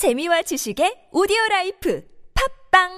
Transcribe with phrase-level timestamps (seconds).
[0.00, 2.02] 재미와 지식의 오디오 라이프
[2.72, 2.88] 팟빵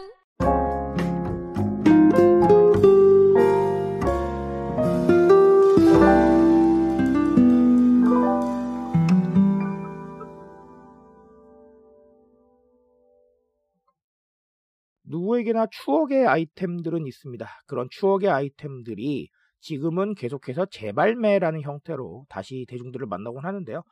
[15.03, 17.49] 누구에게나 추억의 아이템들은 있습니다.
[17.67, 19.29] 그런 추억의 아이템들이
[19.59, 23.83] 지금은 계속해서 재발매라는 형태로 다시 대중들을 만나곤 하는데요.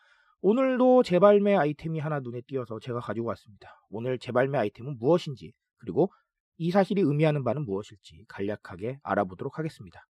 [0.42, 3.78] 오늘도 재발매 아이템이 하나 눈에 띄어서 제가 가지고 왔습니다.
[3.90, 6.10] 오늘 재발매 아이템은 무엇인지 그리고
[6.56, 10.06] 이 사실이 의미하는 바는 무엇일지 간략하게 알아보도록 하겠습니다.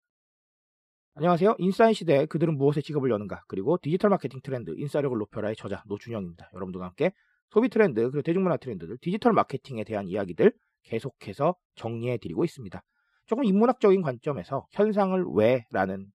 [1.14, 1.56] 안녕하세요.
[1.60, 6.50] 인싸의 시대 그들은 무엇에 지갑을 여는가 그리고 디지털 마케팅 트렌드 인싸력을 높여라의 저자 노준영입니다.
[6.56, 7.12] 여러분들과 함께
[7.52, 10.52] 소비 트렌드 그리고 대중문화 트렌드들 디지털 마케팅에 대한 이야기들
[10.86, 12.84] 계속해서 정리해 드리고 있습니다.
[13.28, 16.08] 조금 인문학적인 관점에서 현상을 왜 라는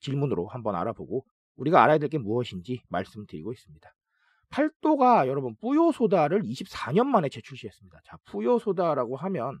[0.00, 1.24] 질문으로 한번 알아보고
[1.56, 3.94] 우리가 알아야 될 게 무엇인지 말씀드리고 있습니다.
[4.50, 8.00] 팔도가 여러분 뿌요소다를 24년 만에 재출시했습니다.
[8.04, 9.60] 자, 뿌요소다라고 하면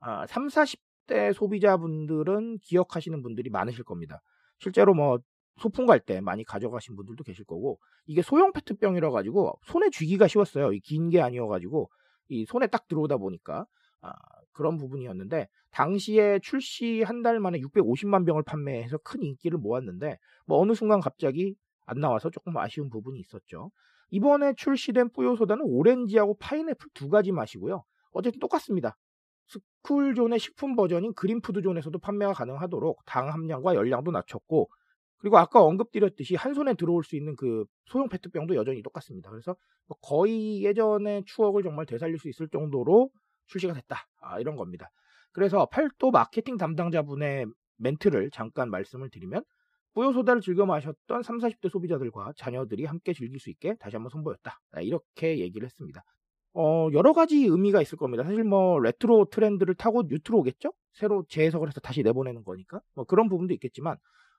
[0.00, 4.20] 아, 3, 40대 소비자분들은 기억하시는 분들이 많으실 겁니다.
[4.58, 5.18] 실제로 뭐
[5.60, 10.70] 소풍 갈 때 많이 가져가신 분들도 계실 거고 이게 소형 페트병이라 가지고 손에 쥐기가 쉬웠어요.
[10.82, 11.90] 긴 게 아니어 가지고
[12.28, 13.66] 이 손에 딱 들어오다 보니까
[14.00, 14.12] 아,
[14.54, 20.74] 그런 부분이었는데 당시에 출시 한 달 만에 650만 병을 판매해서 큰 인기를 모았는데 뭐 어느
[20.74, 21.54] 순간 갑자기
[21.86, 23.70] 안 나와서 조금 아쉬운 부분이 있었죠.
[24.10, 27.82] 이번에 출시된 뿌요소다는 오렌지하고 파인애플 두 가지 맛이고요.
[28.12, 28.96] 어쨌든 똑같습니다.
[29.48, 34.68] 스쿨존의 식품 버전인 그린푸드존에서도 판매가 가능하도록 당 함량과 열량도 낮췄고
[35.18, 39.30] 그리고 아까 언급드렸듯이 한 손에 들어올 수 있는 그 소형 페트병도 여전히 똑같습니다.
[39.30, 43.10] 그래서 뭐 거의 예전의 추억을 정말 되살릴 수 있을 정도로
[43.46, 44.06] 출시가 됐다.
[44.20, 44.90] 아, 이런 겁니다.
[45.32, 49.44] 그래서 팔도 마케팅 담당자분의 멘트를 잠깐 말씀을 드리면
[49.94, 54.60] 뿌요소다를 즐겨 마셨던 3, 40대 소비자들과 자녀들이 함께 즐길 수 있게 다시 한번 선보였다.
[54.72, 56.02] 아, 이렇게 얘기를 했습니다.
[56.54, 58.22] 어, 여러 가지 의미가 있을 겁니다.
[58.22, 60.72] 사실 뭐 레트로 트렌드를 타고 뉴트로겠죠?
[60.92, 62.80] 새로 재해석을 해서 다시 내보내는 거니까.
[62.94, 63.96] 뭐 그런 부분도 있겠지만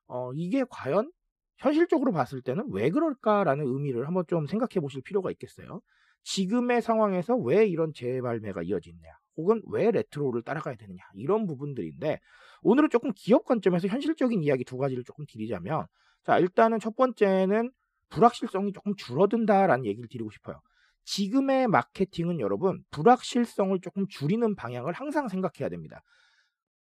[0.08, 1.12] 어, 이게 과연
[1.58, 5.82] 현실적으로 봤을 때는 왜 그럴까라는 의미를 한번 좀 생각해 보실 필요가 있겠어요.
[6.24, 9.08] 지금의 상황에서 왜 이런 재발매가 이어지느냐,
[9.38, 12.20] 혹은 왜 레트로를 따라가야 되느냐, 이런 부분들인데,
[12.64, 15.86] 오늘은 조금 기업 관점에서 현실적인 이야기 두 가지를 조금 드리자면,
[16.24, 17.72] 자, 일단은 첫 번째는
[18.10, 20.60] 불확실성이 조금 줄어든다라는 얘기를 드리고 싶어요.
[21.04, 26.02] 지금의 마케팅은 여러분, 불확실성을 조금 줄이는 방향을 항상 생각해야 됩니다.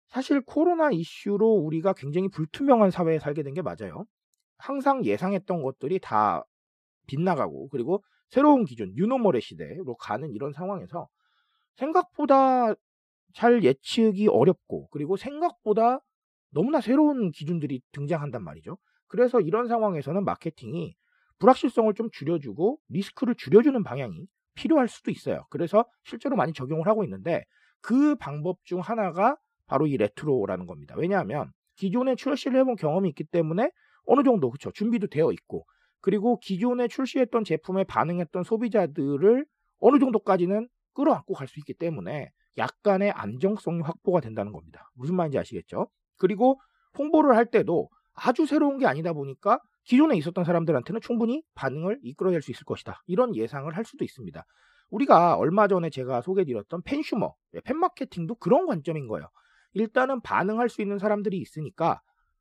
[0.08, 4.04] 사실 코로나 이슈로 우리가 굉장히 불투명한 사회에 살게 된 게 맞아요.
[4.58, 6.44] 항상 예상했던 것들이 다
[7.06, 11.08] 빗나가고, 그리고 새로운 기준, 뉴노멀의 시대로 가는 이런 상황에서
[11.76, 12.74] 생각보다
[13.34, 16.00] 잘 예측이 어렵고 그리고 생각보다
[16.50, 18.78] 너무나 새로운 기준들이 등장한단 말이죠.
[19.06, 20.94] 그래서 이런 상황에서는 마케팅이
[21.38, 25.46] 불확실성을 좀 줄여주고 리스크를 줄여주는 방향이 필요할 수도 있어요.
[25.50, 27.44] 그래서 실제로 많이 적용을 하고 있는데
[27.80, 29.36] 그 방법 중 하나가
[29.66, 30.94] 바로 이 레트로라는 겁니다.
[30.98, 33.70] 왜냐하면 기존에 출시를 해본 경험이 있기 때문에
[34.08, 35.66] 어느 정도 그쵸 준비도 되어 있고
[36.00, 39.44] 그리고 기존에 출시했던 제품에 반응했던 소비자들을
[39.80, 44.90] 어느 정도까지는 끌어안고 갈 수 있기 때문에 약간의 안정성이 확보가 된다는 겁니다.
[44.94, 45.88] 무슨 말인지 아시겠죠?
[46.16, 46.58] 그리고
[46.98, 52.50] 홍보를 할 때도 아주 새로운 게 아니다 보니까 기존에 있었던 사람들한테는 충분히 반응을 이끌어낼 수
[52.50, 53.02] 있을 것이다.
[53.06, 54.44] 이런 예상을 할 수도 있습니다.
[54.90, 59.28] 우리가 얼마 전에 제가 소개드렸던 팬슈머, 네, 팬마케팅도 그런 관점인 거예요.
[59.74, 62.00] 일단은 반응할 수 있는 사람들이 있으니까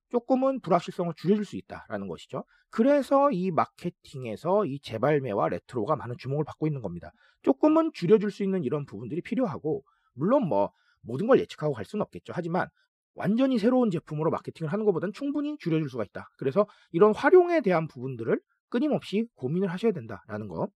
[0.10, 2.44] 조금은 불확실성을 줄여줄 수 있다라는 것이죠.
[2.70, 7.12] 그래서 이 마케팅에서 이 재발매와 레트로가 많은 주목을 받고 있는 겁니다.
[7.44, 12.34] 조금은 줄여줄 수 있는 이런 부분들이 필요하고 물론 뭐 모든 걸 예측하고 갈 수는 없겠죠.
[12.36, 12.68] 하지만
[13.16, 16.30] 완전히 새로운 제품으로 마케팅을 하는 것보다는 충분히 줄여줄 수가 있다.
[16.38, 20.70] 그래서 이런 활용에 대한 부분들을 끊임없이 고민을 하셔야 된다라는 거.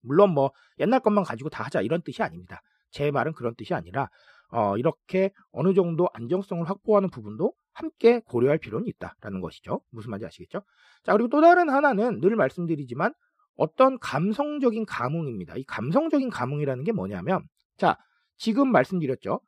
[0.00, 2.62] 물론 뭐 옛날 것만 가지고 다 하자 이런 뜻이 아닙니다.
[2.90, 4.08] 제 말은 그런 뜻이 아니라
[4.50, 9.80] 어, 이렇게 어느 정도 안정성을 확보하는 부분도 함께 고려할 필요는 있다라는 것이죠.
[9.90, 10.62] 무슨 말인지 아시겠죠?
[11.04, 13.14] 자, 그리고 또 다른 하나는 늘 말씀드리지만
[13.56, 15.56] 어떤 감성적인 감흥입니다.
[15.56, 17.42] 이 감성적인 감흥이라는 게 뭐냐면
[17.76, 17.96] 자,
[18.36, 19.40] 지금 말씀드렸죠.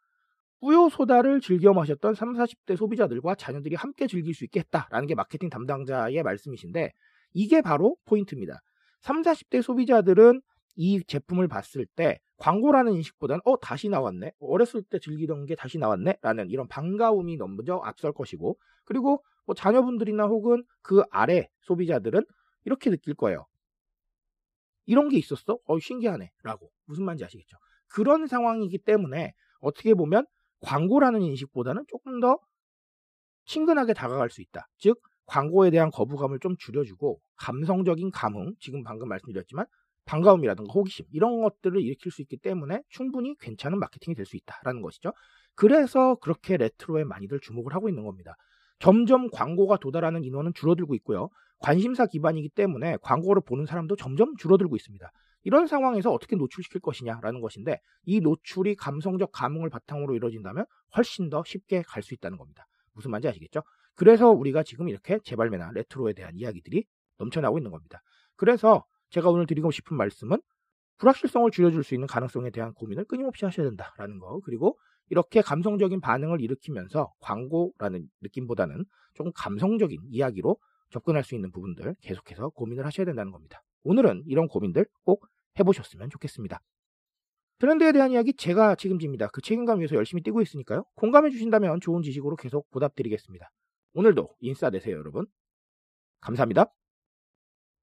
[0.60, 5.48] 뿌요 소다를 즐겨 마셨던 3, 40대 소비자들과 자녀들이 함께 즐길 수 있게 했다라는 게 마케팅
[5.48, 6.92] 담당자의 말씀이신데
[7.32, 8.60] 이게 바로 포인트입니다.
[9.00, 10.40] 3, 40대 소비자들은
[10.76, 14.32] 이 제품을 봤을 때 광고라는 인식보다는 어 다시 나왔네.
[14.40, 16.16] 어렸을 때 즐기던 게 다시 나왔네.
[16.22, 22.24] 라는 이런 반가움이 먼저 앞설 것이고 그리고 뭐 자녀분들이나 혹은 그 아래 소비자들은
[22.64, 23.46] 이렇게 느낄 거예요
[24.86, 25.58] 이런 게 있었어?
[25.66, 26.30] 어 신기하네.
[26.42, 26.70] 라고.
[26.86, 27.56] 무슨 말인지 아시겠죠?
[27.88, 30.26] 그런 상황이기 때문에 어떻게 보면
[30.60, 32.38] 광고라는 인식보다는 조금 더
[33.44, 34.66] 친근하게 다가갈 수 있다.
[34.78, 39.66] 즉 광고에 대한 거부감을 좀 줄여주고 감성적인 감흥 지금 방금 말씀드렸지만
[40.10, 45.12] 반가움이라든가 호기심 이런 것들을 일으킬 수 있기 때문에 충분히 괜찮은 마케팅이 될 수 있다라는 것이죠.
[45.54, 48.34] 그래서 그렇게 레트로에 많이들 주목을 하고 있는 겁니다.
[48.80, 51.28] 점점 광고가 도달하는 인원은 줄어들고 있고요.
[51.58, 55.10] 관심사 기반이기 때문에 광고를 보는 사람도 점점 줄어들고 있습니다.
[55.42, 60.64] 이런 상황에서 어떻게 노출시킬 것이냐라는 것인데 이 노출이 감성적 감흥을 바탕으로 이루어진다면
[60.96, 62.66] 훨씬 더 쉽게 갈 수 있다는 겁니다.
[62.94, 63.62] 무슨 말인지 아시겠죠?
[63.94, 66.84] 그래서 우리가 지금 이렇게 재발매나 레트로에 대한 이야기들이
[67.18, 68.00] 넘쳐나고 있는 겁니다.
[68.36, 70.40] 그래서 제가 오늘 드리고 싶은 말씀은
[70.98, 74.40] 불확실성을 줄여줄 수 있는 가능성에 대한 고민을 끊임없이 하셔야 된다라는 거.
[74.44, 74.78] 그리고
[75.08, 78.84] 이렇게 감성적인 반응을 일으키면서 광고라는 느낌보다는
[79.14, 80.56] 조금 감성적인 이야기로
[80.90, 83.62] 접근할 수 있는 부분들 계속해서 고민을 하셔야 된다는 겁니다.
[83.82, 85.26] 오늘은 이런 고민들 꼭
[85.58, 86.60] 해보셨으면 좋겠습니다.
[87.58, 89.28] 트렌드에 대한 이야기 제가 책임집니다.
[89.28, 90.84] 그 책임감 위해서 열심히 뛰고 있으니까요.
[90.94, 93.50] 공감해 주신다면 좋은 지식으로 계속 보답드리겠습니다.
[93.94, 95.26] 오늘도 인싸 되세요, 여러분.
[96.20, 96.79] 감사합니다.